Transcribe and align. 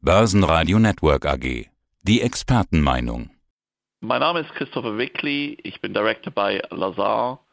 Börsenradio 0.00 0.78
Network 0.78 1.26
AG. 1.26 1.66
Die 2.04 2.20
Expertenmeinung. 2.22 3.30
Mein 3.98 4.20
Name 4.20 4.42
ist 4.42 4.50
Christopher 4.54 4.96
Wickli, 4.96 5.58
ich 5.64 5.80
bin 5.80 5.92
Director 5.92 6.32
bei 6.32 6.62
Lazar 6.70 7.44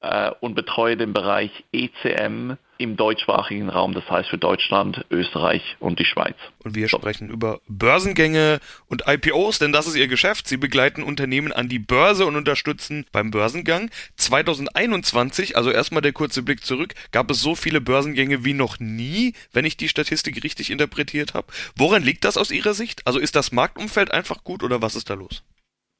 äh, 0.00 0.30
und 0.40 0.54
betreue 0.54 0.96
den 0.96 1.12
Bereich 1.12 1.50
ECM 1.72 2.52
im 2.78 2.96
deutschsprachigen 2.96 3.68
Raum, 3.68 3.92
das 3.92 4.08
heißt 4.08 4.28
für 4.28 4.38
Deutschland, 4.38 5.04
Österreich 5.10 5.76
und 5.80 5.98
die 5.98 6.04
Schweiz. 6.04 6.36
Und 6.62 6.76
wir 6.76 6.88
sprechen 6.88 7.28
über 7.28 7.60
Börsengänge 7.66 8.60
und 8.86 9.02
IPOs, 9.06 9.58
denn 9.58 9.72
das 9.72 9.88
ist 9.88 9.96
Ihr 9.96 10.06
Geschäft. 10.06 10.46
Sie 10.46 10.56
begleiten 10.56 11.02
Unternehmen 11.02 11.52
an 11.52 11.68
die 11.68 11.80
Börse 11.80 12.24
und 12.24 12.36
unterstützen 12.36 13.04
beim 13.10 13.32
Börsengang. 13.32 13.90
2021, 14.16 15.56
also 15.56 15.70
erstmal 15.70 16.02
der 16.02 16.12
kurze 16.12 16.42
Blick 16.42 16.64
zurück, 16.64 16.94
gab 17.10 17.30
es 17.32 17.40
so 17.40 17.56
viele 17.56 17.80
Börsengänge 17.80 18.44
wie 18.44 18.54
noch 18.54 18.78
nie, 18.78 19.34
wenn 19.52 19.64
ich 19.64 19.76
die 19.76 19.88
Statistik 19.88 20.44
richtig 20.44 20.70
interpretiert 20.70 21.34
habe. 21.34 21.48
Woran 21.76 22.04
liegt 22.04 22.24
das 22.24 22.36
aus 22.36 22.52
Ihrer 22.52 22.74
Sicht? 22.74 23.04
Also 23.06 23.18
ist 23.18 23.34
das 23.34 23.50
Marktumfeld 23.50 24.12
einfach 24.12 24.44
gut 24.44 24.62
oder 24.62 24.80
was 24.80 24.94
ist 24.94 25.10
da 25.10 25.14
los? 25.14 25.42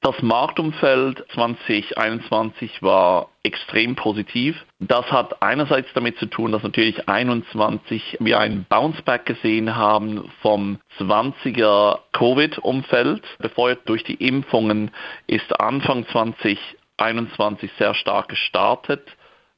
Das 0.01 0.23
Marktumfeld 0.23 1.25
2021 1.34 2.83
war 2.83 3.30
extrem 3.43 3.97
positiv. 3.97 4.57
Das 4.79 5.11
hat 5.11 5.43
einerseits 5.43 5.88
damit 5.93 6.19
zu 6.19 6.27
tun, 6.27 6.52
dass 6.52 6.62
natürlich 6.62 6.95
2021 7.05 8.19
wir 8.21 8.38
ein 8.38 8.65
Bounceback 8.69 9.27
gesehen 9.27 9.74
haben 9.74 10.30
vom 10.41 10.79
20er 10.98 11.98
Covid-Umfeld. 12.12 13.24
Befeuert 13.41 13.88
durch 13.88 14.05
die 14.05 14.15
Impfungen 14.15 14.93
ist 15.27 15.61
Anfang 15.61 16.07
2021 16.07 17.73
sehr 17.77 17.95
stark 17.95 18.29
gestartet. 18.29 19.02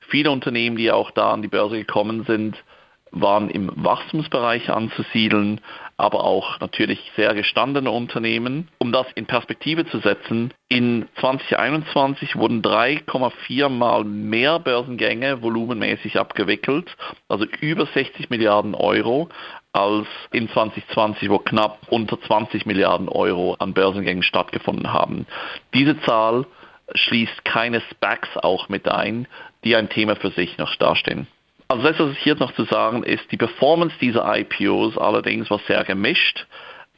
Viele 0.01 0.31
Unternehmen, 0.31 0.77
die 0.77 0.91
auch 0.91 1.11
da 1.11 1.33
an 1.33 1.43
die 1.43 1.49
Börse 1.49 1.77
gekommen 1.77 2.25
sind, 2.25 2.57
waren 3.13 3.51
im 3.51 3.71
Wachstumsbereich 3.75 4.71
anzusiedeln, 4.71 5.61
aber 6.01 6.25
auch 6.25 6.59
natürlich 6.61 6.99
sehr 7.17 7.35
gestandene 7.35 7.91
Unternehmen. 7.91 8.69
Um 8.79 8.93
das 8.93 9.07
in 9.15 9.27
Perspektive 9.27 9.87
zu 9.87 9.99
setzen, 9.99 10.53
in 10.69 11.09
2021 11.21 12.37
wurden 12.37 12.63
3,4 12.63 13.69
mal 13.69 14.05
mehr 14.05 14.59
Börsengänge 14.59 15.43
volumenmäßig 15.43 16.19
abgewickelt, 16.19 16.97
also 17.29 17.45
über 17.61 17.87
60 17.87 18.31
Milliarden 18.31 18.75
Euro, 18.75 19.29
als 19.73 20.07
in 20.33 20.49
2020, 20.49 21.31
wo 21.31 21.39
knapp 21.39 21.79
unter 21.89 22.21
20 22.21 22.67
Milliarden 22.67 23.09
Euro 23.09 23.55
an 23.59 23.75
Börsengängen 23.75 24.23
stattgefunden 24.23 24.93
haben. 24.93 25.27
Diese 25.75 26.01
Zahl 26.03 26.47
schließt 26.95 27.45
keine 27.45 27.81
SPACs 27.91 28.37
auch 28.37 28.69
mit 28.69 28.89
ein, 28.89 29.29
die 29.65 29.77
ein 29.77 29.89
Thema 29.89 30.17
für 30.17 30.31
sich 30.31 30.59
noch 30.59 30.75
darstellen. 30.77 31.29
Also 31.71 31.85
das, 31.85 32.01
was 32.01 32.17
hier 32.17 32.35
noch 32.35 32.53
zu 32.55 32.65
sagen 32.65 33.05
ist, 33.05 33.31
die 33.31 33.37
Performance 33.37 33.95
dieser 34.01 34.27
IPOs 34.37 34.99
allerdings 34.99 35.49
war 35.51 35.61
sehr 35.69 35.85
gemischt. 35.85 36.49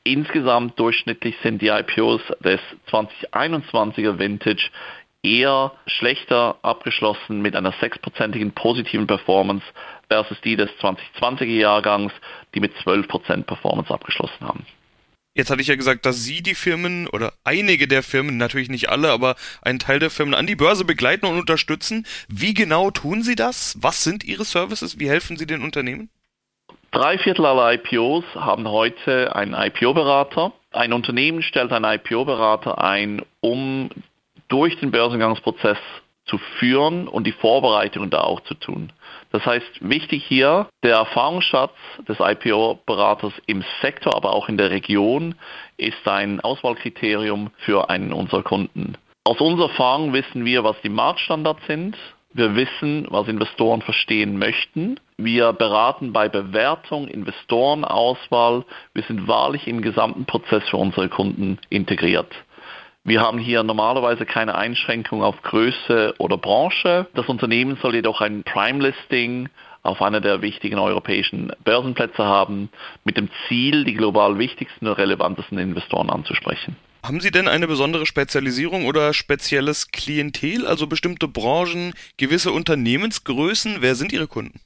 Insgesamt 0.03 0.81
durchschnittlich 0.81 1.37
sind 1.43 1.61
die 1.61 1.69
IPOs 1.69 2.23
des 2.41 2.59
2021er 2.91 4.19
Vintage 4.19 4.71
eher 5.23 5.73
schlechter 5.87 6.57
abgeschlossen 6.63 7.43
mit 7.43 7.55
einer 7.55 7.73
sechsprozentigen 7.83 8.53
positiven 8.53 9.07
Performance 9.07 9.67
versus 10.09 10.41
die 10.41 10.57
des 10.57 10.71
2020er 10.81 11.45
Jahrgangs, 11.45 12.15
die 12.55 12.61
mit 12.61 12.75
12% 12.77 13.43
Performance 13.43 13.93
abgeschlossen 13.93 14.41
haben. 14.41 14.65
Jetzt 15.35 15.51
hatte 15.51 15.63
ich 15.63 15.69
ja 15.69 15.77
gesagt, 15.77 16.05
dass 16.05 16.25
Sie 16.25 16.43
die 16.43 16.55
Firmen 16.55 17.07
oder 17.09 17.33
einige 17.43 17.89
der 17.89 18.03
Firmen, 18.03 18.37
natürlich 18.37 18.69
nicht 18.69 18.91
alle, 18.91 19.11
aber 19.11 19.35
einen 19.63 19.79
Teil 19.79 19.99
der 19.99 20.11
Firmen 20.11 20.35
an 20.35 20.47
die 20.47 20.57
Börse 20.57 20.85
begleiten 20.85 21.25
und 21.25 21.39
unterstützen. 21.39 22.07
Wie 22.29 22.53
genau 22.53 22.91
tun 22.91 23.23
Sie 23.23 23.35
das? 23.35 23.79
Was 23.81 24.05
sind 24.05 24.25
Ihre 24.25 24.45
Services? 24.45 24.99
Wie 24.99 25.09
helfen 25.09 25.39
Sie 25.39 25.47
den 25.47 25.63
Unternehmen? 25.63 26.11
Drei 26.91 27.17
Viertel 27.17 27.47
aller 27.47 27.73
IPOs 27.73 28.25
haben 28.35 28.69
heute 28.69 29.35
einen 29.35 29.55
IPO-Berater. 29.55 30.53
Ein 30.71 30.93
Unternehmen 30.93 31.43
stellt 31.43 31.73
einen 31.73 31.87
IPO-Berater 31.87 32.85
ein, 32.85 33.23
um 33.41 33.89
durch 34.49 34.79
den 34.81 34.91
Börsengangsprozess 34.91 35.79
zu 36.27 36.39
führen 36.59 37.09
und 37.09 37.27
die 37.27 37.33
Vorbereitungen 37.33 38.11
da 38.11 38.21
auch 38.21 38.41
zu 38.41 38.53
tun. 38.53 38.93
Das 39.33 39.47
heißt, 39.47 39.81
wichtig 39.81 40.25
hier, 40.27 40.69
der 40.83 40.97
Erfahrungsschatz 40.97 41.73
des 42.07 42.19
IPO-Beraters 42.21 43.33
im 43.47 43.65
Sektor, 43.81 44.15
aber 44.15 44.35
auch 44.35 44.49
in 44.49 44.59
der 44.59 44.71
Region 44.71 45.35
ist 45.79 46.07
ein 46.07 46.41
Auswahlkriterium 46.41 47.51
für 47.65 47.89
einen 47.89 48.13
unserer 48.13 48.43
Kunden. 48.43 48.99
Aus 49.25 49.41
unserer 49.41 49.71
Erfahrung 49.71 50.13
wissen 50.13 50.45
wir, 50.45 50.65
was 50.65 50.77
die 50.83 50.91
Marktstandards 50.91 51.67
sind. 51.67 51.97
Wir 52.35 52.55
wissen, 52.57 53.07
was 53.11 53.29
Investoren 53.29 53.83
verstehen 53.83 54.39
möchten. 54.39 54.99
Wir 55.17 55.53
beraten 55.53 56.13
bei 56.13 56.29
Bewertung, 56.29 57.09
Investorenauswahl. 57.09 58.65
Wir 58.95 59.03
sind 59.05 59.29
wahrlich 59.29 59.67
im 59.67 59.81
gesamten 59.81 60.27
Prozess 60.27 60.69
für 60.69 60.79
unsere 60.79 61.09
Kunden 61.09 61.59
integriert. 61.71 62.35
Wir 63.05 63.21
haben 63.21 63.39
hier 63.39 63.65
normalerweise 63.65 64.25
keine 64.25 64.55
Einschränkung 64.55 65.25
auf 65.25 65.43
Größe 65.43 66.15
oder 66.19 66.39
Branche. 66.39 67.09
Das 67.15 67.27
Unternehmen 67.27 67.77
soll 67.83 67.97
jedoch 67.97 68.21
ein 68.21 68.45
Prime-Listing 68.45 69.49
auf 69.83 70.01
einer 70.01 70.21
der 70.21 70.41
wichtigen 70.41 70.79
europäischen 70.79 71.53
Börsenplätze 71.65 72.25
haben, 72.25 72.69
mit 73.03 73.17
dem 73.17 73.29
Ziel, 73.49 73.85
die 73.85 73.95
global 73.95 74.39
wichtigsten 74.39 74.87
und 74.87 74.93
relevantesten 74.93 75.59
Investoren 75.59 76.11
anzusprechen. 76.11 76.77
Haben 77.05 77.21
Sie 77.21 77.33
denn 77.33 77.49
eine 77.49 77.67
besondere 77.67 78.07
Spezialisierung 78.07 78.87
oder 78.87 79.13
spezielles 79.13 79.91
Klientel, 79.91 80.65
also 80.65 80.87
bestimmte 80.87 81.27
Branchen, 81.27 81.95
gewisse 82.17 82.53
Unternehmensgrößen? 82.53 83.79
Wer 83.81 83.97
sind 83.97 84.13
Ihre 84.13 84.29
Kunden? 84.29 84.61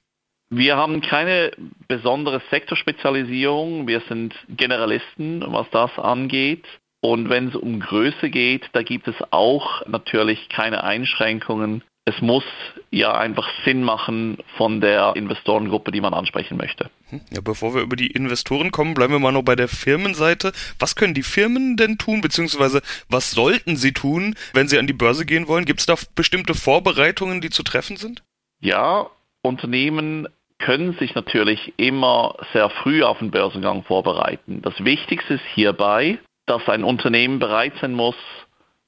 Wir 0.51 0.77
haben 0.77 1.01
keine 1.01 1.53
besondere 1.89 2.43
Sektorspezialisierung. 2.51 3.89
Wir 3.89 4.03
sind 4.09 4.35
Generalisten, 4.51 5.43
was 5.47 5.67
das 5.71 5.99
angeht. 5.99 6.67
Und 7.06 7.28
wenn 7.28 7.50
es 7.50 7.55
um 7.55 7.78
Größe 7.78 8.31
geht, 8.31 8.69
da 8.72 8.83
gibt 8.83 9.06
es 9.06 9.15
auch 9.31 9.87
natürlich 9.87 10.49
keine 10.49 10.83
Einschränkungen. 10.83 11.84
Es 12.05 12.21
muss 12.21 12.43
ja 12.91 13.17
einfach 13.17 13.49
Sinn 13.65 13.84
machen 13.84 14.39
von 14.56 14.81
der 14.81 15.15
Investorengruppe, 15.15 15.93
die 15.93 16.00
man 16.00 16.15
ansprechen 16.15 16.56
möchte. 16.56 16.91
Hm, 17.11 17.21
ja, 17.33 17.41
bevor 17.41 17.77
wir 17.77 17.83
über 17.83 17.94
die 17.94 18.09
Investoren 18.09 18.72
kommen, 18.72 18.94
bleiben 18.94 19.12
wir 19.12 19.21
mal 19.21 19.31
noch 19.31 19.44
bei 19.44 19.55
der 19.55 19.69
Firmenseite. 19.69 20.50
Was 20.81 20.97
können 20.97 21.15
die 21.15 21.22
Firmen 21.22 21.77
denn 21.77 21.97
tun, 21.97 22.22
beziehungsweise 22.22 22.83
was 23.09 23.31
sollten 23.31 23.77
sie 23.77 23.93
tun, 23.93 24.34
wenn 24.53 24.67
sie 24.67 24.77
an 24.77 24.88
die 24.88 24.93
Börse 24.93 25.27
gehen 25.27 25.47
wollen? 25.47 25.65
Gibt 25.65 25.78
es 25.78 25.87
da 25.87 25.94
bestimmte 26.17 26.55
Vorbereitungen, 26.55 27.41
die 27.41 27.50
zu 27.50 27.62
treffen 27.62 27.97
sind? 27.97 28.25
Ja, 28.59 29.06
Unternehmen 29.43 30.27
können 30.59 30.97
sich 30.99 31.15
natürlich 31.15 31.73
immer 31.77 32.34
sehr 32.53 32.69
früh 32.69 33.05
auf 33.05 33.21
den 33.21 33.31
Börsengang 33.31 33.84
vorbereiten. 33.84 34.61
Das 34.62 34.75
Wichtigste 34.83 35.34
ist 35.34 35.44
hierbei, 35.55 36.19
dass 36.47 36.69
ein 36.69 36.84
Unternehmen 36.84 37.39
bereit 37.39 37.75
sein 37.81 37.93
muss, 37.93 38.17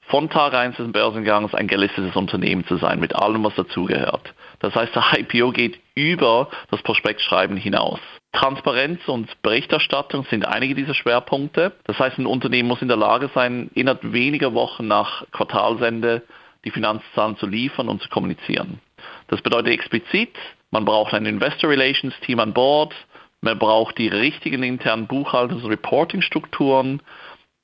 von 0.09 0.31
Tag 0.31 0.55
1 0.55 0.77
des 0.77 0.91
Börsengangs 0.91 1.55
ein 1.55 1.69
gelistetes 1.69 2.17
Unternehmen 2.17 2.67
zu 2.67 2.79
sein, 2.79 2.99
mit 2.99 3.15
allem, 3.15 3.45
was 3.45 3.55
dazugehört. 3.57 4.33
Das 4.61 4.75
heißt, 4.75 4.95
der 4.95 5.05
IPO 5.19 5.53
geht 5.53 5.79
über 5.95 6.49
das 6.71 6.83
Prospektschreiben 6.83 7.57
hinaus. 7.57 8.01
Transparenz 8.33 9.07
und 9.07 9.31
Berichterstattung 9.43 10.25
sind 10.31 10.47
einige 10.47 10.75
dieser 10.75 10.95
Schwerpunkte. 10.95 11.73
Das 11.85 11.99
heißt, 11.99 12.19
ein 12.19 12.27
Unternehmen 12.27 12.69
muss 12.69 12.83
in 12.83 12.89
der 12.89 12.97
Lage 12.97 13.31
sein, 13.35 13.71
innerhalb 13.75 14.01
weniger 14.13 14.55
Wochen 14.55 14.87
nach 14.87 15.25
Quartalsende 15.33 16.23
die 16.65 16.71
Finanzzahlen 16.71 17.37
zu 17.37 17.47
liefern 17.47 17.89
und 17.89 18.03
zu 18.03 18.09
kommunizieren. 18.09 18.81
Das 19.29 19.43
bedeutet 19.43 19.73
explizit, 19.73 20.35
man 20.71 20.85
braucht 20.85 21.15
ein 21.15 21.27
Investor 21.27 21.71
Relations 21.71 22.15
Team 22.21 22.41
an 22.41 22.53
Bord, 22.53 22.95
man 23.41 23.59
braucht 23.59 23.99
die 23.99 24.09
richtigen 24.09 24.63
internen 24.63 25.07
Buchhaltungs- 25.07 25.63
und 25.63 25.71
Reporting-Strukturen, 25.71 27.01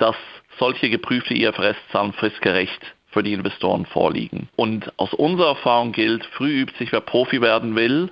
dass 0.05 0.17
solche 0.59 0.91
geprüfte 0.91 1.33
IFRS-Zahlen 1.33 2.13
fristgerecht 2.13 2.95
für 3.07 3.23
die 3.23 3.33
Investoren 3.33 3.87
vorliegen. 3.87 4.51
Und 4.55 4.93
aus 4.99 5.15
unserer 5.15 5.49
Erfahrung 5.49 5.93
gilt, 5.93 6.27
früh 6.27 6.61
übt 6.61 6.77
sich, 6.77 6.93
wer 6.93 7.01
Profi 7.01 7.41
werden 7.41 7.75
will. 7.75 8.11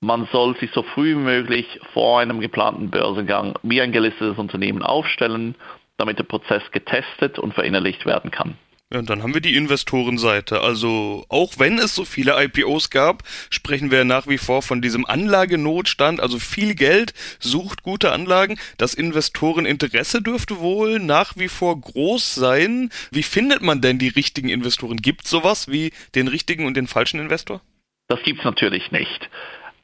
Man 0.00 0.28
soll 0.30 0.56
sich 0.58 0.70
so 0.70 0.84
früh 0.84 1.16
wie 1.16 1.20
möglich 1.20 1.80
vor 1.92 2.20
einem 2.20 2.38
geplanten 2.38 2.90
Börsengang 2.90 3.58
wie 3.64 3.82
ein 3.82 3.90
gelistetes 3.90 4.38
Unternehmen 4.38 4.84
aufstellen, 4.84 5.56
damit 5.96 6.20
der 6.20 6.24
Prozess 6.24 6.62
getestet 6.70 7.40
und 7.40 7.54
verinnerlicht 7.54 8.06
werden 8.06 8.30
kann. 8.30 8.56
Ja, 8.92 8.98
und 8.98 9.08
dann 9.08 9.22
haben 9.22 9.32
wir 9.32 9.40
die 9.40 9.56
Investorenseite. 9.56 10.60
Also 10.60 11.24
auch 11.30 11.52
wenn 11.56 11.78
es 11.78 11.94
so 11.94 12.04
viele 12.04 12.34
IPOs 12.44 12.90
gab, 12.90 13.22
sprechen 13.48 13.90
wir 13.90 14.04
nach 14.04 14.26
wie 14.26 14.36
vor 14.36 14.60
von 14.60 14.82
diesem 14.82 15.06
Anlagenotstand. 15.06 16.20
Also 16.20 16.38
viel 16.38 16.74
Geld 16.74 17.14
sucht 17.40 17.82
gute 17.82 18.12
Anlagen. 18.12 18.58
Das 18.76 18.92
Investoreninteresse 18.92 20.20
dürfte 20.20 20.58
wohl 20.58 20.98
nach 20.98 21.36
wie 21.36 21.48
vor 21.48 21.80
groß 21.80 22.34
sein. 22.34 22.90
Wie 23.10 23.22
findet 23.22 23.62
man 23.62 23.80
denn 23.80 23.98
die 23.98 24.08
richtigen 24.08 24.50
Investoren? 24.50 24.98
Gibt 24.98 25.26
sowas 25.26 25.68
wie 25.68 25.92
den 26.14 26.28
richtigen 26.28 26.66
und 26.66 26.76
den 26.76 26.86
falschen 26.86 27.18
Investor? 27.18 27.62
Das 28.08 28.22
gibt's 28.24 28.44
natürlich 28.44 28.92
nicht. 28.92 29.30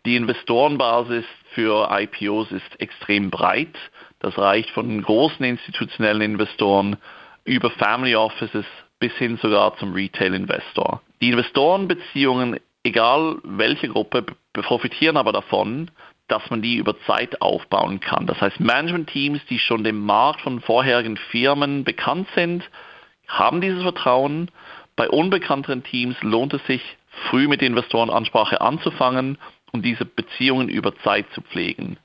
Die 0.05 0.17
Investorenbasis 0.17 1.25
für 1.55 1.89
IPOs 1.91 2.53
ist 2.53 2.79
extrem 2.79 3.31
breit. 3.31 3.75
Das 4.19 4.37
reicht 4.37 4.69
von 4.71 5.01
großen 5.01 5.47
institutionellen 5.47 6.33
Investoren 6.33 6.99
über 7.47 7.71
Family 7.71 8.15
Offices 8.15 8.67
bis 8.99 9.13
hin 9.15 9.39
sogar 9.41 9.77
zum 9.79 9.93
Retail-Investor. 9.93 11.01
Die 11.21 11.31
Investorenbeziehungen, 11.31 12.61
egal 12.83 13.39
welche 13.45 13.89
Gruppe, 13.89 14.27
profitieren 14.53 15.17
aber 15.17 15.33
davon, 15.33 15.91
dass 16.29 16.49
man 16.51 16.63
die 16.63 16.77
über 16.77 16.99
Zeit 17.07 17.41
aufbauen 17.41 18.01
kann. 18.01 18.27
Das 18.27 18.41
heißt, 18.41 18.61
Management-Teams, 18.61 19.41
die 19.47 19.59
schon 19.59 19.83
dem 19.83 20.05
Markt 20.05 20.43
von 20.43 20.61
vorherigen 20.61 21.17
Firmen 21.17 21.85
bekannt 21.85 22.29
sind, 22.35 22.69
haben 23.27 23.61
dieses 23.61 23.83
Vertrauen. 23.83 24.51
Bei 24.95 25.09
unbekannteren 25.09 25.85
Teams 25.85 26.17
lohnt 26.23 26.53
es 26.55 26.65
sich, 26.67 26.83
früh 27.31 27.49
mit 27.49 27.63
Investorenansprache 27.63 28.61
anzufangen 28.61 29.39
und 29.73 29.85
diese 29.85 30.05
Beziehungen 30.05 30.69
über 30.69 30.97
Zeit 30.99 31.27
zu 31.33 31.41
pflegen. 31.41 31.99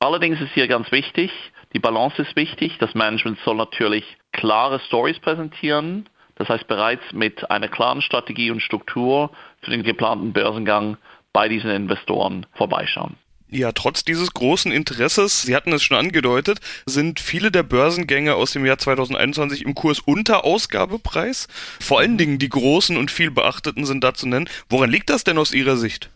Allerdings 0.00 0.40
ist 0.40 0.52
hier 0.52 0.68
ganz 0.68 0.90
wichtig, 0.92 1.30
die 1.74 1.80
Balance 1.80 2.22
ist 2.22 2.36
wichtig. 2.36 2.78
Das 2.78 2.94
Management 2.94 3.38
soll 3.44 3.56
natürlich 3.56 4.04
klare 4.32 4.80
Stories 4.80 5.18
präsentieren, 5.18 6.08
das 6.36 6.48
heißt 6.48 6.66
bereits 6.66 7.02
mit 7.12 7.50
einer 7.50 7.68
klaren 7.68 8.00
Strategie 8.00 8.50
und 8.50 8.60
Struktur 8.60 9.30
für 9.60 9.70
den 9.70 9.82
geplanten 9.82 10.32
Börsengang 10.32 10.96
bei 11.32 11.48
diesen 11.48 11.70
Investoren 11.70 12.46
vorbeischauen. 12.54 13.16
Ja, 13.48 13.70
trotz 13.72 14.04
dieses 14.04 14.32
großen 14.32 14.72
Interesses, 14.72 15.42
Sie 15.42 15.54
hatten 15.54 15.72
es 15.72 15.82
schon 15.82 15.96
angedeutet, 15.96 16.58
sind 16.86 17.20
viele 17.20 17.52
der 17.52 17.62
Börsengänge 17.62 18.34
aus 18.34 18.52
dem 18.52 18.64
Jahr 18.64 18.78
2021 18.78 19.64
im 19.64 19.74
Kurs 19.74 20.00
unter 20.00 20.44
Ausgabepreis. 20.44 21.46
Vor 21.80 22.00
allen 22.00 22.18
Dingen 22.18 22.38
die 22.38 22.48
großen 22.48 22.96
und 22.96 23.12
viel 23.12 23.30
beachteten 23.30 23.84
sind 23.84 24.02
da 24.02 24.14
zu 24.14 24.26
nennen. 24.26 24.48
Woran 24.68 24.90
liegt 24.90 25.10
das 25.10 25.22
denn 25.22 25.38
aus 25.38 25.52
Ihrer 25.52 25.76
Sicht? 25.76 26.10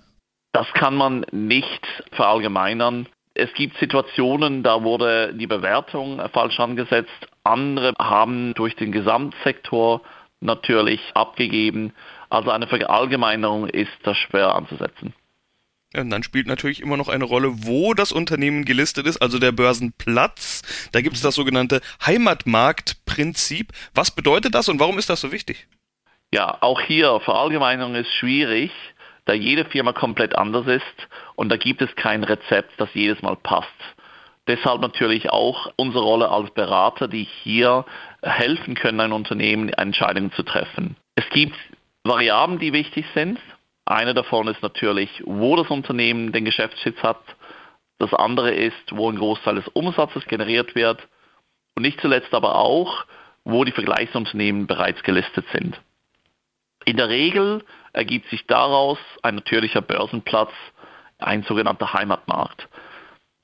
Das 0.53 0.67
kann 0.73 0.97
man 0.97 1.27
nicht 1.31 1.87
verallgemeinern. 2.11 3.07
Es 3.41 3.55
gibt 3.55 3.79
Situationen, 3.79 4.65
da 4.65 4.83
wurde 4.83 5.33
die 5.33 5.47
Bewertung 5.47 6.21
falsch 6.33 6.59
angesetzt. 6.59 7.29
Andere 7.45 7.95
haben 7.97 8.53
durch 8.55 8.75
den 8.75 8.91
Gesamtsektor 8.91 10.03
natürlich 10.41 11.01
abgegeben. 11.15 11.93
Also 12.31 12.51
eine 12.51 12.67
Verallgemeinerung 12.67 13.69
ist 13.69 13.93
da 14.03 14.17
schwer 14.17 14.57
anzusetzen. 14.57 15.15
Und 15.97 16.11
dann 16.11 16.25
spielt 16.25 16.49
natürlich 16.49 16.83
immer 16.83 16.97
noch 16.97 17.09
eine 17.09 17.25
Rolle, 17.25 17.65
wo 17.65 17.95
das 17.95 18.11
Unternehmen 18.11 18.65
gelistet 18.65 19.07
ist, 19.07 19.23
also 19.23 19.39
der 19.39 19.53
Börsenplatz. 19.53 20.91
Da 20.91 21.01
gibt 21.01 21.15
es 21.15 21.23
das 21.23 21.37
sogenannte 21.37 21.81
Heimatmarktprinzip. 22.05 23.73
Was 23.95 24.11
bedeutet 24.11 24.57
das 24.57 24.69
und 24.69 24.81
warum 24.81 24.99
ist 24.99 25.11
das 25.11 25.21
so 25.21 25.31
wichtig? 25.31 25.69
Ja, 26.33 26.59
auch 26.61 26.81
hier 26.81 27.21
Verallgemeinerung 27.21 27.95
ist 27.95 28.13
schwierig, 28.13 28.73
da 29.29 29.35
jede 29.35 29.67
Firma 29.67 29.93
komplett 29.93 30.35
anders 30.37 30.67
ist 30.67 31.09
und 31.37 31.51
da 31.51 31.59
gibt 31.59 31.83
es 31.83 31.95
kein 31.97 32.25
Rezept, 32.25 32.73
das 32.79 32.89
jedes 32.95 33.21
Mal 33.21 33.37
passt. 33.37 33.69
Deshalb 34.47 34.81
natürlich 34.81 35.29
auch 35.29 35.71
unsere 35.77 36.03
Rolle 36.03 36.31
als 36.31 36.51
Berater, 36.53 37.09
die 37.09 37.29
hier 37.43 37.85
helfen 38.23 38.75
können, 38.75 39.01
ein 39.01 39.13
Unternehmen 39.13 39.69
Entscheidungen 39.69 40.33
zu 40.33 40.43
treffen. 40.45 40.97
Es 41.15 41.29
gibt 41.29 41.55
Variablen, 42.05 42.59
die 42.59 42.73
wichtig 42.73 43.05
sind. 43.13 43.39
Eine 43.85 44.15
davon 44.15 44.49
ist 44.49 44.63
natürlich, 44.63 45.11
wo 45.27 45.57
das 45.57 45.69
Unternehmen 45.69 46.33
den 46.33 46.47
Geschäftssitz 46.47 46.97
hat. 47.03 47.21
Das 47.99 48.15
andere 48.15 48.53
ist, 48.53 48.93
wo 48.93 49.11
ein 49.11 49.19
Großteil 49.19 49.57
des 49.57 49.69
Umsatzes 49.69 50.25
generiert 50.25 50.75
wird. 50.75 51.07
Und 51.77 51.83
nicht 51.83 52.01
zuletzt 52.01 52.33
aber 52.33 52.55
auch, 52.55 53.05
wo 53.45 53.65
die 53.65 53.73
Vergleichsunternehmen 53.73 54.67
bereits 54.67 55.03
gelistet 55.03 55.45
sind. 55.53 55.79
In 56.89 56.97
der 56.97 57.11
Regel 57.11 57.63
ergibt 57.93 58.31
sich 58.31 58.47
daraus 58.47 58.97
ein 59.21 59.35
natürlicher 59.35 59.83
Börsenplatz, 59.83 60.53
ein 61.19 61.43
sogenannter 61.43 61.93
Heimatmarkt. 61.93 62.67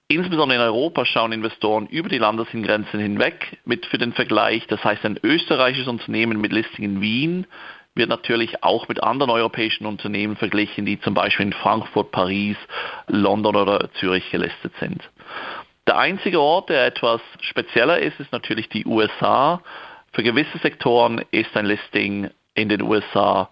Insbesondere 0.09 0.57
in 0.57 0.65
Europa 0.65 1.05
schauen 1.05 1.33
Investoren 1.33 1.87
über 1.89 2.09
die 2.09 2.17
Landesgrenzen 2.17 2.99
hinweg 3.01 3.59
mit 3.67 3.85
für 3.85 3.99
den 3.99 4.15
Vergleich. 4.15 4.67
Das 4.69 4.83
heißt, 4.83 5.05
ein 5.05 5.21
österreichisches 5.23 5.89
Unternehmen 5.89 6.41
mit 6.41 6.53
Listing 6.53 6.87
in 6.87 7.01
Wien 7.03 7.47
wird 7.95 8.09
natürlich 8.09 8.65
auch 8.65 8.89
mit 8.89 9.03
anderen 9.03 9.29
europäischen 9.29 9.85
Unternehmen 9.85 10.37
verglichen, 10.37 10.87
die 10.87 10.99
zum 11.03 11.13
Beispiel 11.13 11.45
in 11.45 11.53
Frankfurt, 11.53 12.13
Paris, 12.13 12.57
London 13.09 13.57
oder 13.57 13.91
Zürich 14.01 14.31
gelistet 14.31 14.73
sind. 14.81 15.03
Der 15.87 15.99
einzige 15.99 16.41
Ort, 16.41 16.71
der 16.71 16.87
etwas 16.87 17.21
spezieller 17.43 17.99
ist, 17.99 18.19
ist 18.21 18.33
natürlich 18.33 18.71
die 18.71 18.87
USA. 18.87 19.61
Für 20.13 20.23
gewisse 20.23 20.57
Sektoren 20.63 21.23
ist 21.31 21.55
ein 21.55 21.67
Listing 21.67 22.31
in 22.55 22.69
den 22.69 22.83
USA 22.83 23.51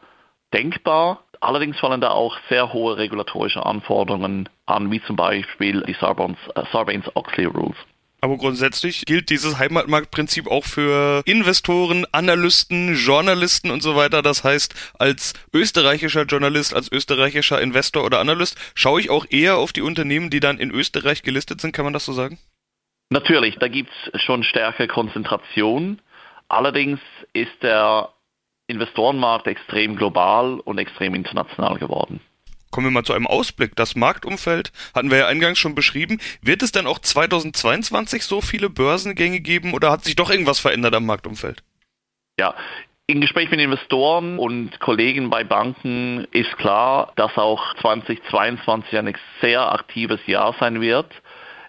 denkbar. 0.52 1.25
Allerdings 1.40 1.78
fallen 1.81 2.00
da 2.00 2.10
auch 2.10 2.37
sehr 2.49 2.72
hohe 2.72 2.96
regulatorische 2.96 3.64
Anforderungen 3.66 4.49
an, 4.66 4.90
wie 4.90 5.02
zum 5.02 5.16
Beispiel 5.16 5.82
die 5.82 5.94
Sarbanes-Oxley 5.94 7.46
Rules. 7.46 7.76
Aber 8.25 8.37
grundsätzlich 8.37 9.04
gilt 9.04 9.31
dieses 9.31 9.58
Heimatmarktprinzip 9.58 10.46
auch 10.46 10.64
für 10.64 11.22
Investoren, 11.26 12.06
Analysten, 12.12 12.94
Journalisten 12.94 13.72
und 13.72 13.82
so 13.82 13.96
weiter. 13.96 14.22
Das 14.22 14.44
heißt, 14.44 14.93
als 14.96 15.32
österreichischer 15.52 16.22
Journalist, 16.22 16.72
als 16.72 16.90
österreichischer 16.93 17.60
Investor 17.60 18.05
oder 18.05 18.20
Analyst 18.20 18.56
schaue 18.76 19.00
ich 19.00 19.10
auch 19.10 19.26
eher 19.28 19.56
auf 19.56 19.72
die 19.72 19.82
Unternehmen, 19.82 20.31
die 20.31 20.38
dann 20.38 20.60
in 20.60 20.70
Österreich 20.70 21.25
gelistet 21.25 21.60
sind. 21.60 21.72
Kann 21.72 21.84
man 21.84 21.93
das 21.93 22.05
so 22.05 22.12
sagen? 22.12 22.38
Natürlich, 23.10 23.56
da 23.58 23.66
gibt 23.66 23.90
es 24.12 24.22
schon 24.22 24.44
stärkere 24.44 24.87
Konzentration. 24.87 26.00
Allerdings 26.46 27.00
ist 27.32 27.60
der 27.60 28.10
Investorenmarkt 28.72 29.46
extrem 29.46 29.96
global 29.96 30.60
und 30.60 30.78
extrem 30.78 31.14
international 31.14 31.78
geworden. 31.78 32.20
Kommen 32.70 32.86
wir 32.86 32.90
mal 32.90 33.04
zu 33.04 33.12
einem 33.12 33.26
Ausblick. 33.26 33.76
Das 33.76 33.94
Marktumfeld 33.94 34.72
hatten 34.94 35.10
wir 35.10 35.19
ja 35.19 35.26
eingangs 35.26 35.58
schon 35.58 35.74
beschrieben. 35.74 36.19
Wird 36.40 36.62
es 36.62 36.72
denn 36.72 36.86
auch 36.86 36.98
2022 36.98 38.24
so 38.24 38.40
viele 38.40 38.70
Börsengänge 38.70 39.40
geben 39.40 39.74
oder 39.74 39.90
hat 39.90 40.04
sich 40.04 40.16
doch 40.16 40.30
irgendwas 40.30 40.58
verändert 40.58 40.94
am 40.94 41.04
Marktumfeld? 41.04 41.62
Ja, 42.40 42.54
im 43.06 43.20
Gespräch 43.20 43.50
mit 43.50 43.60
Investoren 43.60 44.38
und 44.38 44.80
Kollegen 44.80 45.28
bei 45.28 45.44
Banken 45.44 46.26
ist 46.30 46.56
klar, 46.56 47.12
dass 47.16 47.36
auch 47.36 47.74
2022 47.82 48.96
ein 48.96 49.14
sehr 49.42 49.70
aktives 49.70 50.20
Jahr 50.26 50.56
sein 50.58 50.80
wird. 50.80 51.12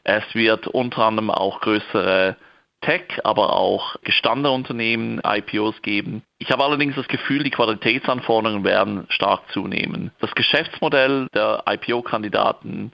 Es 0.06 0.24
wird 0.34 0.68
unter 0.68 1.04
anderem 1.04 1.32
auch 1.32 1.60
größere 1.60 2.38
Tech, 2.84 3.20
aber 3.24 3.54
auch 3.54 3.96
gestandene 4.04 4.52
Unternehmen 4.52 5.22
IPOs 5.26 5.82
geben. 5.82 6.24
Ich 6.38 6.52
habe 6.52 6.64
allerdings 6.64 6.96
das 6.96 7.08
Gefühl, 7.08 7.44
die 7.44 7.52
Qualitätsanforderungen 7.52 8.64
werden 8.64 9.06
stark 9.10 9.42
zunehmen. 9.52 10.12
Das 10.20 10.34
Geschäftsmodell 10.36 11.28
der 11.34 11.64
IPO-Kandidaten 11.68 12.92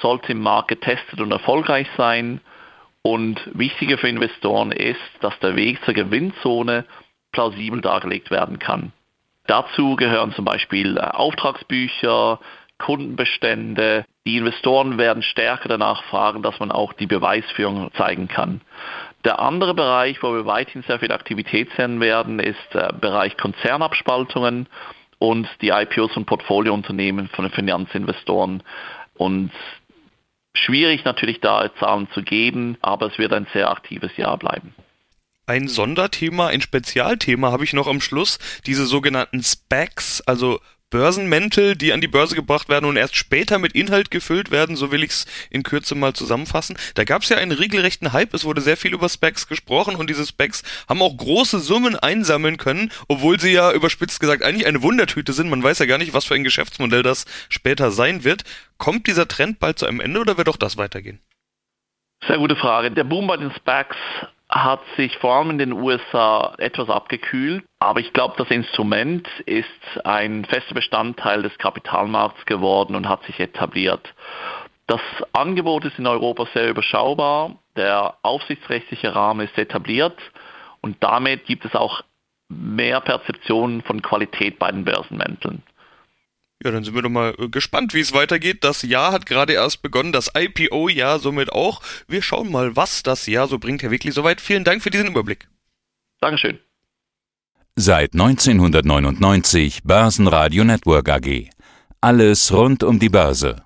sollte 0.00 0.32
im 0.32 0.40
Markt 0.40 0.68
getestet 0.68 1.20
und 1.20 1.32
erfolgreich 1.32 1.88
sein. 1.96 2.40
Und 3.02 3.40
wichtiger 3.54 3.96
für 3.96 4.08
Investoren 4.08 4.72
ist, 4.72 5.00
dass 5.20 5.38
der 5.40 5.56
Weg 5.56 5.82
zur 5.84 5.94
Gewinnzone 5.94 6.84
plausibel 7.32 7.80
dargelegt 7.80 8.30
werden 8.30 8.58
kann. 8.58 8.92
Dazu 9.46 9.96
gehören 9.96 10.32
zum 10.32 10.44
Beispiel 10.44 10.96
äh, 10.96 11.00
Auftragsbücher, 11.00 12.38
Kundenbestände. 12.78 14.04
Die 14.26 14.36
Investoren 14.36 14.98
werden 14.98 15.22
stärker 15.22 15.68
danach 15.68 16.04
fragen, 16.04 16.42
dass 16.42 16.58
man 16.60 16.70
auch 16.70 16.92
die 16.92 17.06
Beweisführung 17.06 17.90
zeigen 17.94 18.28
kann. 18.28 18.60
Der 19.24 19.38
andere 19.38 19.74
Bereich, 19.74 20.22
wo 20.22 20.32
wir 20.32 20.46
weiterhin 20.46 20.82
sehr 20.82 20.98
viel 20.98 21.12
Aktivität 21.12 21.68
sehen 21.76 22.00
werden, 22.00 22.38
ist 22.38 22.58
der 22.72 22.92
Bereich 22.92 23.36
Konzernabspaltungen 23.36 24.66
und 25.18 25.46
die 25.60 25.68
IPOs 25.68 26.12
von 26.12 26.24
Portfoliounternehmen 26.24 27.28
von 27.28 27.44
den 27.44 27.52
Finanzinvestoren. 27.52 28.62
Und 29.14 29.52
schwierig 30.54 31.04
natürlich 31.04 31.40
da 31.40 31.70
Zahlen 31.78 32.08
zu 32.14 32.22
geben, 32.22 32.78
aber 32.80 33.06
es 33.06 33.18
wird 33.18 33.32
ein 33.34 33.46
sehr 33.52 33.70
aktives 33.70 34.16
Jahr 34.16 34.38
bleiben. 34.38 34.74
Ein 35.46 35.68
Sonderthema, 35.68 36.46
ein 36.46 36.62
Spezialthema 36.62 37.50
habe 37.50 37.64
ich 37.64 37.72
noch 37.72 37.88
am 37.88 38.00
Schluss, 38.00 38.38
diese 38.66 38.86
sogenannten 38.86 39.42
Specs, 39.42 40.22
also 40.22 40.60
Börsenmäntel, 40.90 41.76
die 41.76 41.92
an 41.92 42.00
die 42.00 42.08
Börse 42.08 42.34
gebracht 42.34 42.68
werden 42.68 42.84
und 42.84 42.96
erst 42.96 43.16
später 43.16 43.58
mit 43.58 43.72
Inhalt 43.72 44.10
gefüllt 44.10 44.50
werden, 44.50 44.76
so 44.76 44.90
will 44.90 45.04
ich 45.04 45.10
es 45.10 45.26
in 45.48 45.62
Kürze 45.62 45.94
mal 45.94 46.12
zusammenfassen. 46.12 46.76
Da 46.94 47.04
gab 47.04 47.22
es 47.22 47.28
ja 47.28 47.36
einen 47.36 47.52
regelrechten 47.52 48.12
Hype, 48.12 48.34
es 48.34 48.44
wurde 48.44 48.60
sehr 48.60 48.76
viel 48.76 48.92
über 48.92 49.08
Specs 49.08 49.46
gesprochen 49.46 49.94
und 49.94 50.10
diese 50.10 50.26
Specs 50.26 50.62
haben 50.88 51.00
auch 51.00 51.16
große 51.16 51.60
Summen 51.60 51.96
einsammeln 51.96 52.56
können, 52.56 52.90
obwohl 53.08 53.38
sie 53.38 53.52
ja 53.52 53.72
überspitzt 53.72 54.20
gesagt 54.20 54.42
eigentlich 54.42 54.66
eine 54.66 54.82
Wundertüte 54.82 55.32
sind. 55.32 55.48
Man 55.48 55.62
weiß 55.62 55.78
ja 55.78 55.86
gar 55.86 55.98
nicht, 55.98 56.12
was 56.12 56.24
für 56.24 56.34
ein 56.34 56.44
Geschäftsmodell 56.44 57.02
das 57.02 57.24
später 57.48 57.92
sein 57.92 58.24
wird. 58.24 58.42
Kommt 58.76 59.06
dieser 59.06 59.28
Trend 59.28 59.60
bald 59.60 59.78
zu 59.78 59.86
einem 59.86 60.00
Ende 60.00 60.20
oder 60.20 60.36
wird 60.36 60.48
auch 60.48 60.56
das 60.56 60.76
weitergehen? 60.76 61.20
Sehr 62.26 62.38
gute 62.38 62.56
Frage. 62.56 62.90
Der 62.90 63.04
Boom 63.04 63.26
bei 63.28 63.36
den 63.36 63.52
Specs 63.52 63.96
hat 64.50 64.80
sich 64.96 65.16
vor 65.18 65.36
allem 65.36 65.50
in 65.50 65.58
den 65.58 65.72
USA 65.72 66.54
etwas 66.58 66.88
abgekühlt. 66.88 67.64
Aber 67.78 68.00
ich 68.00 68.12
glaube, 68.12 68.34
das 68.36 68.50
Instrument 68.50 69.28
ist 69.46 69.68
ein 70.04 70.44
fester 70.44 70.74
Bestandteil 70.74 71.42
des 71.42 71.56
Kapitalmarkts 71.58 72.44
geworden 72.46 72.96
und 72.96 73.08
hat 73.08 73.22
sich 73.24 73.38
etabliert. 73.38 74.12
Das 74.86 75.00
Angebot 75.32 75.84
ist 75.84 75.98
in 75.98 76.06
Europa 76.06 76.46
sehr 76.52 76.68
überschaubar. 76.68 77.52
Der 77.76 78.16
aufsichtsrechtliche 78.22 79.14
Rahmen 79.14 79.46
ist 79.46 79.56
etabliert 79.56 80.18
und 80.80 80.96
damit 81.00 81.46
gibt 81.46 81.64
es 81.64 81.76
auch 81.76 82.02
mehr 82.48 83.00
Perzeption 83.00 83.82
von 83.82 84.02
Qualität 84.02 84.58
bei 84.58 84.72
den 84.72 84.84
Börsenmänteln. 84.84 85.62
Ja, 86.62 86.70
dann 86.70 86.84
sind 86.84 86.94
wir 86.94 87.02
doch 87.02 87.08
mal 87.08 87.34
äh, 87.38 87.48
gespannt, 87.48 87.94
wie 87.94 88.00
es 88.00 88.12
weitergeht. 88.12 88.64
Das 88.64 88.82
Jahr 88.82 89.12
hat 89.12 89.24
gerade 89.24 89.54
erst 89.54 89.80
begonnen, 89.80 90.12
das 90.12 90.30
IPO-Jahr 90.36 91.18
somit 91.18 91.52
auch. 91.52 91.80
Wir 92.06 92.20
schauen 92.20 92.50
mal, 92.50 92.76
was 92.76 93.02
das 93.02 93.26
Jahr 93.26 93.48
so 93.48 93.58
bringt, 93.58 93.82
Herr 93.82 93.90
Wickli. 93.90 94.12
Soweit 94.12 94.40
vielen 94.40 94.64
Dank 94.64 94.82
für 94.82 94.90
diesen 94.90 95.08
Überblick. 95.08 95.48
Dankeschön. 96.20 96.58
Seit 97.76 98.12
1999 98.12 99.84
Börsenradio 99.84 100.64
Network 100.64 101.08
AG. 101.08 101.48
Alles 102.02 102.52
rund 102.52 102.82
um 102.82 102.98
die 102.98 103.08
Börse. 103.08 103.64